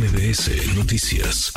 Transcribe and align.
MBS 0.00 0.78
Noticias. 0.78 1.52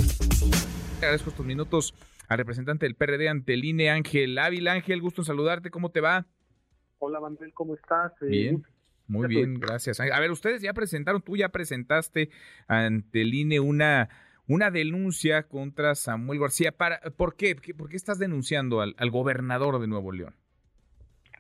Agradezco 0.98 1.30
estos 1.30 1.46
minutos 1.46 1.96
al 2.28 2.38
representante 2.38 2.86
del 2.86 2.96
PRD 2.96 3.30
ante 3.30 3.54
el 3.54 3.64
INE, 3.64 3.90
Ángel 3.90 4.38
Ávila. 4.38 4.74
Ángel, 4.74 5.00
gusto 5.00 5.22
en 5.22 5.26
saludarte. 5.26 5.72
¿Cómo 5.72 5.92
te 5.92 6.02
va? 6.02 6.26
Hola, 7.00 7.22
Manuel, 7.22 7.54
¿cómo 7.54 7.74
estás? 7.74 8.12
Eh, 8.22 8.26
bien. 8.26 8.64
Muy 9.08 9.30
bien, 9.30 9.62
gracias. 9.62 10.02
A 10.02 10.20
ver, 10.20 10.30
ustedes 10.30 10.62
ya 10.62 10.74
presentaron, 10.74 11.22
tú 11.22 11.38
ya 11.38 11.50
presentaste 11.50 12.32
ante 12.68 13.22
el 13.22 13.34
INE 13.34 13.62
una, 13.62 14.10
una 14.46 14.72
denuncia 14.72 15.44
contra 15.44 15.96
Samuel 15.96 16.42
García. 16.42 16.74
Para, 16.74 17.00
¿Por 17.16 17.38
qué? 17.38 17.56
¿Por 17.56 17.88
qué 17.88 17.96
estás 17.96 18.20
denunciando 18.20 18.82
al, 18.82 19.10
gobernador 19.10 19.80
de 19.80 19.88
Nuevo 19.88 20.12
León? 20.12 20.36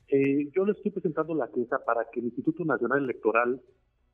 Eh, 0.08 0.50
yo 0.56 0.64
le 0.64 0.72
estoy 0.72 0.92
presentando 0.92 1.36
la 1.36 1.50
queja 1.54 1.80
para 1.86 2.06
que 2.14 2.22
el 2.22 2.28
Instituto 2.28 2.64
Nacional 2.64 3.04
Electoral 3.04 3.62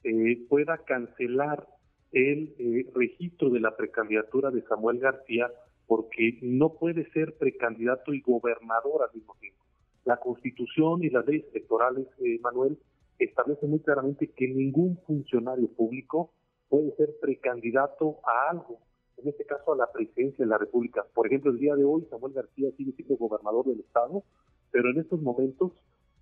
eh, 0.04 0.44
pueda 0.50 0.80
cancelar 0.88 1.68
el 2.12 2.56
eh, 2.58 2.90
registro 2.94 3.50
de 3.50 3.60
la 3.60 3.76
precandidatura 3.76 4.52
de 4.52 4.64
Samuel 4.64 5.00
García 5.00 5.52
porque 5.88 6.38
no 6.42 6.74
puede 6.74 7.10
ser 7.12 7.36
precandidato 7.38 8.14
y 8.14 8.22
gobernador 8.22 9.04
al 9.04 9.16
mismo 9.16 9.36
tiempo. 9.40 9.64
La 10.06 10.18
Constitución 10.18 11.04
y 11.04 11.10
las 11.10 11.26
leyes 11.26 11.46
electorales, 11.52 12.08
eh, 12.24 12.40
Manuel, 12.42 12.78
establecen 13.18 13.72
muy 13.72 13.80
claramente 13.80 14.32
que 14.32 14.48
ningún 14.48 14.98
funcionario 15.06 15.68
público 15.68 16.32
puede 16.70 16.96
ser 16.96 17.16
precandidato 17.20 18.20
a 18.24 18.52
algo, 18.52 18.80
en 19.18 19.28
este 19.30 19.46
caso 19.46 19.74
a 19.74 19.78
la 19.78 19.92
presidencia 19.92 20.46
de 20.46 20.50
la 20.50 20.58
República. 20.58 21.06
Por 21.14 21.28
ejemplo, 21.28 21.52
el 21.52 21.58
día 21.58 21.76
de 21.76 21.84
hoy 21.84 22.06
Samuel 22.10 22.34
García 22.34 22.70
sigue 22.78 22.94
siendo 22.94 23.18
gobernador 23.18 23.66
del 23.66 23.80
Estado, 23.80 24.24
pero 24.72 24.92
en 24.92 25.00
estos 25.00 25.22
momentos 25.22 25.74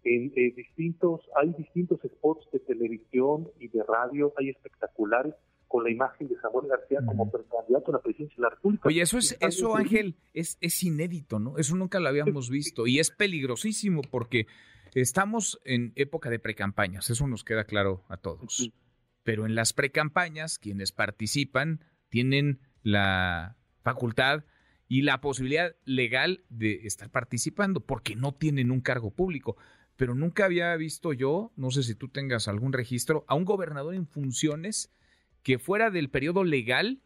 en 0.04 0.32
eh, 0.36 0.54
distintos, 0.56 1.22
hay 1.36 1.54
distintos 1.54 2.00
spots 2.02 2.50
de 2.52 2.60
televisión 2.60 3.50
y 3.60 3.68
de 3.68 3.84
radio, 3.84 4.34
hay 4.38 4.50
espectaculares 4.50 5.34
con 5.78 5.84
la 5.84 5.92
imagen 5.92 6.28
de 6.28 6.36
Samuel 6.42 6.70
García 6.70 7.02
como 7.06 7.30
precandidato 7.30 7.92
a 7.92 7.98
la 7.98 8.02
presidencia 8.02 8.36
de 8.36 8.42
la 8.42 8.50
República. 8.50 8.88
Oye, 8.88 9.00
eso 9.00 9.20
es, 9.20 9.38
eso 9.40 9.76
Ángel, 9.76 10.16
es, 10.34 10.58
es 10.60 10.82
inédito, 10.82 11.38
¿no? 11.38 11.60
Eso 11.60 11.76
nunca 11.76 12.00
lo 12.00 12.10
habíamos 12.10 12.50
visto 12.50 12.88
y 12.88 12.98
es 12.98 13.12
peligrosísimo 13.12 14.02
porque 14.10 14.48
estamos 14.96 15.62
en 15.66 15.94
época 15.96 16.32
de 16.32 16.40
precampañas, 16.40 17.12
eso 17.12 17.28
nos 17.28 17.44
queda 17.44 17.66
claro 17.66 18.04
a 18.10 18.18
todos. 18.18 18.72
Pero 19.22 19.46
en 19.46 19.54
las 19.54 19.74
precampañas, 19.74 20.58
quienes 20.58 20.92
participan 20.92 21.86
tienen 22.10 22.60
la 22.82 23.56
facultad 23.84 24.46
y 24.88 25.04
la 25.04 25.22
posibilidad 25.22 25.76
legal 25.86 26.44
de 26.50 26.88
estar 26.88 27.12
participando 27.12 27.82
porque 27.82 28.16
no 28.16 28.34
tienen 28.34 28.72
un 28.72 28.82
cargo 28.82 29.12
público 29.12 29.58
pero 29.96 30.14
nunca 30.14 30.46
había 30.46 30.76
visto 30.76 31.12
yo, 31.12 31.52
no 31.56 31.72
sé 31.72 31.82
si 31.82 31.96
tú 31.96 32.08
tengas 32.08 32.48
algún 32.48 32.72
registro, 32.72 33.26
a 33.28 33.34
un 33.34 33.46
gobernador 33.46 33.96
en 33.96 34.06
funciones 34.06 34.94
que 35.48 35.60
fuera 35.60 35.92
del 35.92 36.10
periodo 36.10 36.44
legal 36.44 37.00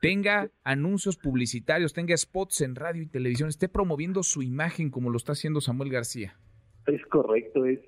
tenga 0.00 0.52
anuncios 0.62 1.16
publicitarios, 1.16 1.92
tenga 1.92 2.16
spots 2.16 2.60
en 2.60 2.76
radio 2.76 3.02
y 3.02 3.06
televisión, 3.06 3.48
esté 3.48 3.68
promoviendo 3.68 4.22
su 4.22 4.42
imagen 4.42 4.90
como 4.90 5.10
lo 5.10 5.16
está 5.16 5.32
haciendo 5.32 5.60
Samuel 5.60 5.90
García. 5.90 6.36
Es 6.86 7.04
correcto, 7.06 7.66
es, 7.66 7.80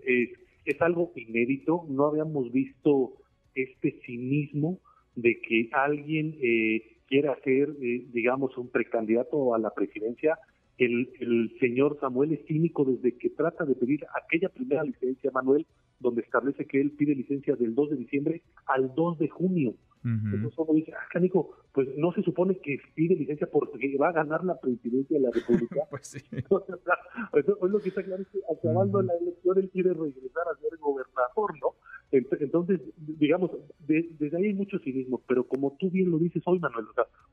es, 0.65 0.83
algo 0.83 1.13
inédito, 1.15 1.87
no 1.89 2.07
habíamos 2.07 2.51
visto 2.51 3.13
este 3.55 3.93
cinismo 4.05 4.81
de 5.15 5.41
que 5.41 5.69
alguien 5.71 6.37
eh, 6.43 6.99
quiera 7.07 7.39
ser, 7.45 7.77
eh, 7.81 8.05
digamos, 8.13 8.59
un 8.59 8.71
precandidato 8.71 9.55
a 9.55 9.61
la 9.61 9.71
presidencia 9.71 10.37
el, 10.85 11.57
señor 11.61 11.99
Samuel 12.01 12.33
es 12.33 12.47
cínico 12.47 12.85
desde 12.85 13.17
que 13.17 13.31
trata 13.31 13.65
de 13.65 13.75
pedir 13.75 14.05
aquella 14.15 14.49
primera 14.49 14.83
licencia, 14.83 15.31
Manuel, 15.33 15.67
donde 16.03 16.23
establece 16.23 16.67
que 16.67 16.81
él 16.81 16.91
pide 16.93 17.15
licencia 17.15 17.57
del 17.57 17.75
2 17.75 17.91
de 17.91 17.97
diciembre 17.97 18.43
al 18.67 18.95
2 18.95 19.19
de 19.19 19.29
junio. 19.29 19.75
Entonces 20.05 20.59
uno 20.59 20.75
dice, 20.75 20.93
ah, 20.95 21.07
canico, 21.13 21.53
pues 21.73 21.87
no 21.97 22.13
se 22.13 22.23
supone 22.23 22.59
que 22.59 22.77
pide 22.95 23.15
licencia 23.15 23.47
porque 23.47 23.97
va 23.97 24.09
a 24.09 24.13
ganar 24.13 24.45
la 24.45 24.59
presidencia 24.59 25.17
de 25.17 25.23
la 25.23 25.31
República. 25.31 25.87
pues 25.91 26.09
sí. 26.09 26.19
eso 26.33 27.59
es 27.65 27.71
lo 27.71 27.79
que 27.79 27.89
está 27.89 28.03
claro, 28.03 28.23
es 28.23 28.29
que 28.29 28.41
acabando 28.53 29.01
la 29.01 29.15
elección 29.15 29.59
él 29.59 29.71
quiere 29.71 29.91
regresar 29.91 30.43
a 30.51 30.61
ser 30.61 30.77
gobernador, 30.79 31.55
¿no? 31.61 31.77
Entonces, 32.13 32.81
digamos, 32.99 33.51
desde 33.87 34.37
ahí 34.37 34.45
hay 34.45 34.53
mucho 34.53 34.79
cinismo, 34.81 35.23
pero 35.27 35.45
como 35.45 35.77
tú 35.79 35.91
bien 35.91 36.11
lo 36.11 36.19
dices 36.19 36.43
hoy, 36.45 36.59
Manuel, 36.59 36.85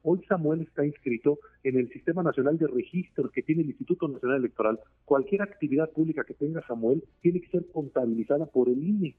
hoy 0.03 0.21
Samuel 0.27 0.61
está 0.61 0.85
inscrito 0.85 1.39
en 1.63 1.77
el 1.77 1.89
Sistema 1.89 2.23
Nacional 2.23 2.57
de 2.57 2.67
Registro 2.67 3.29
que 3.29 3.43
tiene 3.43 3.63
el 3.63 3.69
Instituto 3.69 4.07
Nacional 4.07 4.37
Electoral. 4.37 4.79
Cualquier 5.03 5.41
actividad 5.41 5.89
pública 5.91 6.23
que 6.23 6.33
tenga 6.33 6.65
Samuel 6.65 7.03
tiene 7.21 7.41
que 7.41 7.49
ser 7.49 7.65
contabilizada 7.73 8.45
por 8.45 8.69
el 8.69 8.81
INE. 8.81 9.15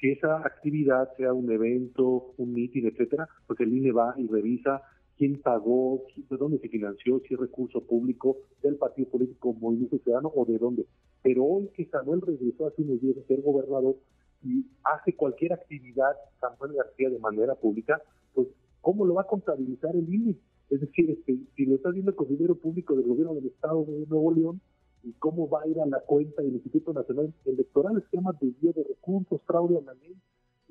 Si 0.00 0.10
esa 0.10 0.38
actividad 0.38 1.08
sea 1.16 1.32
un 1.32 1.50
evento, 1.50 2.34
un 2.36 2.52
mitin, 2.52 2.88
etcétera, 2.88 3.28
pues 3.46 3.60
el 3.60 3.72
INE 3.72 3.92
va 3.92 4.14
y 4.18 4.26
revisa 4.26 4.82
quién 5.16 5.40
pagó, 5.40 6.02
de 6.16 6.36
dónde 6.36 6.58
se 6.58 6.68
financió, 6.68 7.20
si 7.20 7.34
es 7.34 7.40
recurso 7.40 7.80
público 7.82 8.38
del 8.64 8.74
partido 8.74 9.08
político 9.10 9.52
Movimiento 9.52 9.98
Ciudadano 9.98 10.32
o 10.34 10.44
de 10.44 10.58
dónde. 10.58 10.86
Pero 11.22 11.44
hoy 11.44 11.68
que 11.76 11.86
Samuel 11.86 12.20
regresó 12.20 12.66
hace 12.66 12.82
unos 12.82 13.00
días 13.00 13.16
a 13.18 13.26
ser 13.28 13.40
gobernador, 13.42 13.94
y 14.44 14.66
hace 14.84 15.16
cualquier 15.16 15.54
actividad 15.54 16.12
Samuel 16.40 16.74
García 16.74 17.08
de 17.08 17.18
manera 17.18 17.54
pública, 17.54 18.00
pues 18.34 18.48
¿cómo 18.80 19.06
lo 19.06 19.14
va 19.14 19.22
a 19.22 19.26
contabilizar 19.26 19.96
el 19.96 20.12
INE? 20.12 20.36
Es 20.70 20.80
decir, 20.80 21.10
este, 21.10 21.38
si 21.56 21.66
lo 21.66 21.76
está 21.76 21.90
viendo 21.90 22.14
con 22.14 22.28
dinero 22.28 22.54
público 22.54 22.94
del 22.94 23.06
gobierno 23.06 23.34
del 23.34 23.46
Estado 23.46 23.84
de 23.84 24.06
Nuevo 24.06 24.32
León, 24.32 24.60
¿y 25.02 25.12
cómo 25.14 25.48
va 25.48 25.62
a 25.62 25.68
ir 25.68 25.80
a 25.80 25.86
la 25.86 26.00
cuenta 26.00 26.42
del 26.42 26.54
Instituto 26.54 26.92
Nacional 26.92 27.32
Electoral? 27.44 28.04
Se 28.10 28.16
llama 28.16 28.36
desvío 28.40 28.72
de 28.72 28.84
recursos, 28.84 29.40
fraude 29.46 29.78
a 29.78 29.82
la 29.82 29.94
ley. 29.94 30.16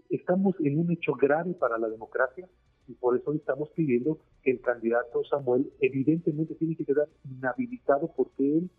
Estamos 0.10 0.56
en 0.60 0.80
un 0.80 0.92
hecho 0.92 1.14
grave 1.14 1.54
para 1.54 1.78
la 1.78 1.90
democracia 1.90 2.48
y 2.88 2.94
por 2.94 3.18
eso 3.18 3.34
estamos 3.34 3.70
pidiendo 3.70 4.20
que 4.44 4.52
el 4.52 4.62
candidato 4.62 5.24
Samuel 5.24 5.72
evidentemente 5.80 6.56
tiene 6.56 6.76
que 6.76 6.86
quedar 6.86 7.08
inhabilitado 7.24 8.12
porque 8.16 8.58
él 8.58 8.70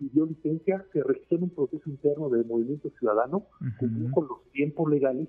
pidió 0.00 0.24
licencia, 0.24 0.84
se 0.92 1.02
registró 1.02 1.36
en 1.36 1.44
un 1.44 1.50
proceso 1.50 1.90
interno 1.90 2.30
del 2.30 2.46
movimiento 2.46 2.90
ciudadano, 2.98 3.46
cumplió 3.78 4.10
con 4.12 4.28
los 4.28 4.50
tiempos 4.52 4.90
legales 4.90 5.28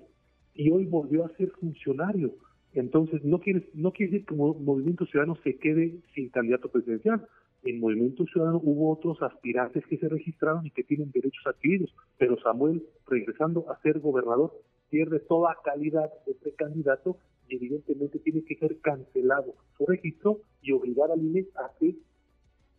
y 0.54 0.70
hoy 0.70 0.86
volvió 0.86 1.26
a 1.26 1.36
ser 1.36 1.50
funcionario. 1.50 2.34
Entonces, 2.72 3.22
no 3.22 3.38
quiere, 3.38 3.68
no 3.74 3.92
quiere 3.92 4.12
decir 4.12 4.26
que 4.26 4.34
Movimiento 4.34 5.04
Ciudadano 5.04 5.36
se 5.44 5.58
quede 5.58 6.00
sin 6.14 6.30
candidato 6.30 6.70
presidencial. 6.70 7.28
En 7.64 7.80
Movimiento 7.80 8.24
Ciudadano 8.24 8.60
hubo 8.64 8.90
otros 8.90 9.20
aspirantes 9.22 9.84
que 9.86 9.98
se 9.98 10.08
registraron 10.08 10.66
y 10.66 10.70
que 10.70 10.82
tienen 10.82 11.12
derechos 11.12 11.46
adquiridos, 11.46 11.94
pero 12.18 12.40
Samuel, 12.40 12.82
regresando 13.06 13.70
a 13.70 13.80
ser 13.82 14.00
gobernador, 14.00 14.52
pierde 14.88 15.20
toda 15.20 15.56
calidad 15.62 16.10
de 16.26 16.34
precandidato 16.34 17.18
y 17.46 17.56
evidentemente 17.56 18.18
tiene 18.20 18.42
que 18.42 18.56
ser 18.56 18.78
cancelado 18.80 19.54
su 19.76 19.86
registro 19.86 20.40
y 20.62 20.72
obligar 20.72 21.10
al 21.10 21.22
INE 21.22 21.46
a 21.56 21.70
que 21.78 21.94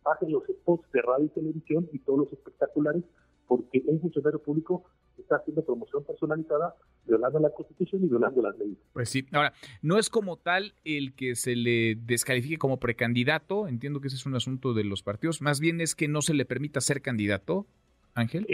hacen 0.04 0.32
los 0.32 0.44
spots 0.44 0.90
de 0.92 1.02
radio 1.02 1.26
y 1.26 1.28
televisión 1.28 1.88
y 1.92 1.98
todos 2.00 2.20
los 2.20 2.32
espectaculares 2.32 3.02
porque 3.46 3.82
un 3.86 4.00
funcionario 4.00 4.40
público 4.40 4.84
está 5.18 5.36
haciendo 5.36 5.64
promoción 5.64 6.04
personalizada, 6.04 6.74
violando 7.06 7.38
la 7.38 7.50
Constitución 7.50 8.04
y 8.04 8.08
violando 8.08 8.42
las 8.42 8.56
leyes. 8.58 8.78
Pues 8.92 9.10
sí. 9.10 9.26
Ahora, 9.32 9.52
no 9.82 9.98
es 9.98 10.10
como 10.10 10.36
tal 10.38 10.74
el 10.84 11.14
que 11.14 11.34
se 11.34 11.54
le 11.54 11.94
descalifique 11.94 12.58
como 12.58 12.80
precandidato, 12.80 13.68
entiendo 13.68 14.00
que 14.00 14.08
ese 14.08 14.16
es 14.16 14.26
un 14.26 14.34
asunto 14.34 14.74
de 14.74 14.84
los 14.84 15.02
partidos, 15.02 15.42
más 15.42 15.60
bien 15.60 15.80
es 15.80 15.94
que 15.94 16.08
no 16.08 16.22
se 16.22 16.34
le 16.34 16.44
permita 16.44 16.80
ser 16.80 17.02
candidato, 17.02 17.66
Ángel. 18.14 18.46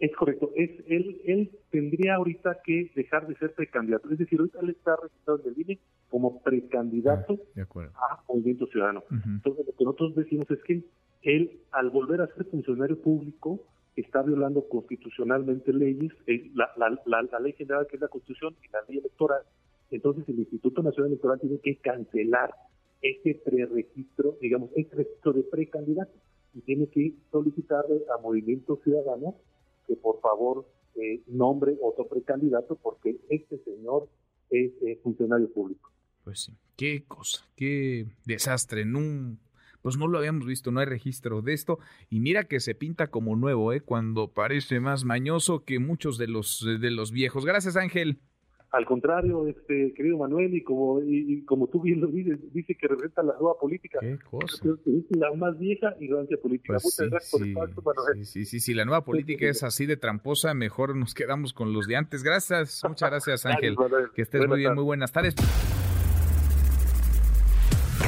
Es 0.00 0.14
correcto. 0.16 0.50
Es, 0.56 0.70
él, 0.86 1.20
él 1.24 1.50
tendría 1.70 2.16
ahorita 2.16 2.58
que 2.64 2.90
dejar 2.94 3.26
de 3.26 3.36
ser 3.36 3.54
precandidato. 3.54 4.10
Es 4.10 4.18
decir, 4.18 4.38
ahorita 4.38 4.60
él 4.60 4.70
está 4.70 4.96
registrado 5.00 5.40
en 5.44 5.52
el 5.52 5.60
INE 5.60 5.78
como 6.14 6.40
precandidato 6.42 7.40
ah, 7.96 8.20
a 8.20 8.24
Movimiento 8.28 8.68
Ciudadano. 8.68 9.02
Entonces, 9.10 9.66
lo 9.66 9.72
que 9.72 9.84
nosotros 9.84 10.14
decimos 10.14 10.48
es 10.48 10.62
que 10.62 10.84
él, 11.22 11.58
al 11.72 11.90
volver 11.90 12.20
a 12.20 12.28
ser 12.28 12.44
funcionario 12.44 13.02
público, 13.02 13.64
está 13.96 14.22
violando 14.22 14.62
constitucionalmente 14.68 15.72
leyes, 15.72 16.12
eh, 16.28 16.52
la, 16.54 16.70
la, 16.76 16.96
la, 17.04 17.40
ley 17.40 17.54
general 17.54 17.88
que 17.88 17.96
es 17.96 18.02
la 18.02 18.06
Constitución 18.06 18.54
y 18.62 18.70
la 18.72 18.78
ley 18.86 18.98
electoral. 18.98 19.42
Entonces, 19.90 20.22
el 20.28 20.38
Instituto 20.38 20.84
Nacional 20.84 21.10
Electoral 21.10 21.40
tiene 21.40 21.58
que 21.58 21.78
cancelar 21.78 22.54
ese 23.02 23.34
preregistro, 23.44 24.36
digamos, 24.40 24.70
ese 24.76 24.94
registro 24.94 25.32
de 25.32 25.42
precandidato 25.42 26.12
y 26.54 26.60
tiene 26.60 26.86
que 26.86 27.12
solicitarle 27.32 28.04
a 28.16 28.22
Movimiento 28.22 28.78
Ciudadano 28.84 29.34
que 29.88 29.96
por 29.96 30.20
favor 30.20 30.64
eh, 30.94 31.22
nombre 31.26 31.76
otro 31.82 32.06
precandidato 32.06 32.76
porque 32.76 33.16
este 33.30 33.58
señor 33.64 34.06
es 34.50 34.70
funcionario 35.02 35.52
público. 35.52 35.90
Pues 36.24 36.40
sí, 36.40 36.54
qué 36.76 37.04
cosa, 37.06 37.46
qué 37.54 38.06
desastre. 38.24 38.84
No, 38.84 39.36
pues 39.82 39.98
no 39.98 40.08
lo 40.08 40.16
habíamos 40.16 40.46
visto, 40.46 40.70
no 40.70 40.80
hay 40.80 40.86
registro 40.86 41.42
de 41.42 41.52
esto. 41.52 41.78
Y 42.08 42.20
mira 42.20 42.44
que 42.44 42.60
se 42.60 42.74
pinta 42.74 43.08
como 43.08 43.36
nuevo, 43.36 43.74
¿eh? 43.74 43.82
cuando 43.82 44.28
parece 44.28 44.80
más 44.80 45.04
mañoso 45.04 45.64
que 45.64 45.78
muchos 45.78 46.16
de 46.16 46.26
los, 46.26 46.64
de 46.64 46.90
los 46.90 47.12
viejos. 47.12 47.44
Gracias, 47.44 47.76
Ángel. 47.76 48.18
Al 48.74 48.86
contrario, 48.86 49.46
este 49.46 49.94
querido 49.94 50.18
Manuel, 50.18 50.52
y 50.52 50.64
como 50.64 51.00
y, 51.00 51.44
como 51.44 51.68
tú 51.68 51.80
bien 51.80 52.00
lo 52.00 52.08
dices, 52.08 52.40
dice 52.52 52.74
que 52.74 52.88
representa 52.88 53.22
la 53.22 53.34
nueva 53.38 53.56
política. 53.56 54.00
¿Qué 54.00 54.18
cosa? 54.28 54.64
La 55.10 55.32
más 55.34 55.56
vieja 55.60 55.94
ignorancia 56.00 56.36
política. 56.42 56.78
Pues 56.82 56.84
Muchas 56.84 57.10
gracias 57.10 57.30
por 57.30 57.46
el 57.46 57.54
Manuel. 57.54 58.24
Sí, 58.24 58.44
sí, 58.44 58.58
sí, 58.58 58.74
la 58.74 58.84
nueva 58.84 59.04
política 59.04 59.46
es 59.48 59.62
así 59.62 59.86
de 59.86 59.96
tramposa, 59.96 60.54
mejor 60.54 60.96
nos 60.96 61.14
quedamos 61.14 61.52
con 61.52 61.72
los 61.72 61.86
de 61.86 61.94
antes. 61.94 62.24
Gracias, 62.24 62.82
muchas 62.88 63.10
gracias, 63.10 63.46
Ángel. 63.46 63.76
que 64.12 64.22
estés 64.22 64.48
muy 64.48 64.58
bien, 64.58 64.74
muy 64.74 64.82
buenas 64.84 65.12
tardes. 65.12 65.36